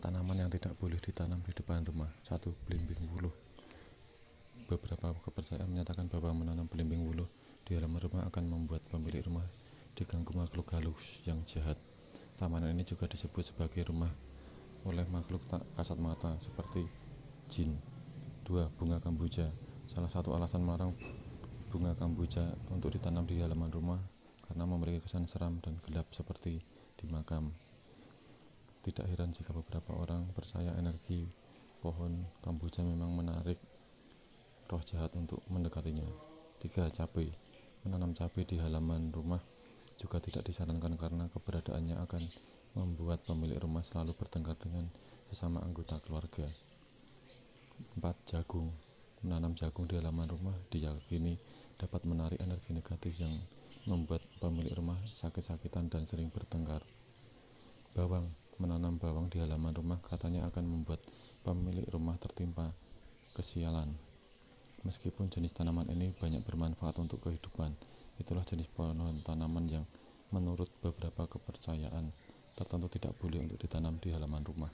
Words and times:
Tanaman 0.00 0.32
yang 0.32 0.48
tidak 0.48 0.80
boleh 0.80 0.96
ditanam 0.96 1.44
di 1.44 1.52
depan 1.52 1.84
rumah. 1.84 2.08
1. 2.24 2.40
Belimbing 2.64 3.04
wuluh. 3.12 3.36
Beberapa 4.64 5.12
kepercayaan 5.12 5.68
menyatakan 5.68 6.08
bahwa 6.08 6.32
menanam 6.40 6.64
belimbing 6.64 7.04
wuluh 7.04 7.28
di 7.68 7.76
halaman 7.76 8.00
rumah 8.00 8.24
akan 8.32 8.48
membuat 8.48 8.80
pemilik 8.88 9.20
rumah 9.28 9.44
diganggu 9.92 10.32
makhluk 10.32 10.72
halus 10.72 11.20
yang 11.28 11.44
jahat. 11.44 11.76
Taman 12.40 12.64
ini 12.72 12.80
juga 12.88 13.12
disebut 13.12 13.52
sebagai 13.52 13.92
rumah 13.92 14.08
oleh 14.88 15.04
makhluk 15.12 15.44
tak 15.52 15.60
kasat 15.76 16.00
mata 16.00 16.32
seperti 16.40 16.88
jin. 17.52 17.76
2. 18.48 18.72
Bunga 18.80 19.04
kamboja. 19.04 19.52
Salah 19.84 20.08
satu 20.08 20.32
alasan 20.32 20.64
melarang 20.64 20.96
bunga 21.68 21.92
kamboja 21.92 22.56
untuk 22.72 22.96
ditanam 22.96 23.28
di 23.28 23.36
halaman 23.44 23.68
rumah 23.68 24.00
karena 24.48 24.64
memiliki 24.64 25.04
kesan 25.04 25.28
seram 25.28 25.60
dan 25.60 25.76
gelap 25.84 26.08
seperti 26.16 26.64
di 26.96 27.04
makam. 27.04 27.52
Tidak 28.80 29.04
heran 29.04 29.36
jika 29.36 29.52
beberapa 29.52 29.92
orang 29.92 30.32
percaya 30.32 30.72
energi 30.80 31.28
pohon 31.84 32.24
kamboja 32.40 32.80
memang 32.80 33.12
menarik 33.12 33.60
roh 34.72 34.80
jahat 34.80 35.12
untuk 35.16 35.44
mendekatinya. 35.52 36.08
3. 36.64 36.88
Cabai 36.92 37.28
Menanam 37.84 38.12
cabai 38.12 38.44
di 38.44 38.60
halaman 38.60 39.12
rumah 39.12 39.40
juga 40.00 40.20
tidak 40.20 40.48
disarankan 40.48 40.96
karena 40.96 41.28
keberadaannya 41.32 41.96
akan 42.08 42.22
membuat 42.76 43.20
pemilik 43.24 43.60
rumah 43.60 43.84
selalu 43.84 44.16
bertengkar 44.16 44.56
dengan 44.56 44.88
sesama 45.28 45.60
anggota 45.60 46.00
keluarga. 46.00 46.48
4. 47.96 48.00
Jagung 48.28 48.72
Menanam 49.20 49.52
jagung 49.52 49.84
di 49.84 50.00
halaman 50.00 50.24
rumah 50.32 50.56
diyakini 50.72 51.36
dapat 51.76 52.08
menarik 52.08 52.40
energi 52.40 52.72
negatif 52.72 53.12
yang 53.20 53.36
membuat 53.84 54.24
pemilik 54.40 54.72
rumah 54.72 54.96
sakit-sakitan 54.96 55.92
dan 55.92 56.08
sering 56.08 56.32
bertengkar. 56.32 56.80
Bawang 57.92 58.32
Menanam 58.60 59.00
bawang 59.00 59.32
di 59.32 59.40
halaman 59.40 59.72
rumah 59.72 59.96
katanya 60.04 60.44
akan 60.52 60.68
membuat 60.68 61.00
pemilik 61.40 61.88
rumah 61.88 62.20
tertimpa 62.20 62.76
kesialan. 63.32 63.88
Meskipun 64.84 65.32
jenis 65.32 65.56
tanaman 65.56 65.88
ini 65.88 66.12
banyak 66.12 66.44
bermanfaat 66.44 67.00
untuk 67.00 67.24
kehidupan, 67.24 67.72
itulah 68.20 68.44
jenis 68.44 68.68
pohon 68.68 69.16
tanaman 69.24 69.64
yang 69.64 69.84
menurut 70.28 70.68
beberapa 70.84 71.24
kepercayaan 71.24 72.12
tertentu 72.52 72.92
tidak 73.00 73.16
boleh 73.16 73.40
untuk 73.40 73.64
ditanam 73.64 73.96
di 73.96 74.12
halaman 74.12 74.44
rumah. 74.44 74.68